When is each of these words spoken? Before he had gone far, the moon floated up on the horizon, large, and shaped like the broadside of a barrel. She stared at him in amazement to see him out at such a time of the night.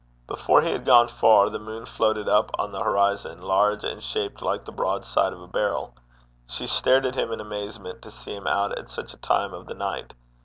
Before 0.25 0.61
he 0.63 0.71
had 0.71 0.83
gone 0.83 1.09
far, 1.09 1.47
the 1.51 1.59
moon 1.59 1.85
floated 1.85 2.27
up 2.27 2.49
on 2.57 2.71
the 2.71 2.79
horizon, 2.81 3.39
large, 3.39 3.83
and 3.83 4.01
shaped 4.01 4.41
like 4.41 4.65
the 4.65 4.71
broadside 4.71 5.31
of 5.31 5.39
a 5.43 5.47
barrel. 5.47 5.93
She 6.47 6.65
stared 6.65 7.05
at 7.05 7.13
him 7.13 7.31
in 7.31 7.39
amazement 7.39 8.01
to 8.01 8.09
see 8.09 8.33
him 8.33 8.47
out 8.47 8.75
at 8.79 8.89
such 8.89 9.13
a 9.13 9.17
time 9.17 9.53
of 9.53 9.67
the 9.67 9.75
night. 9.75 10.13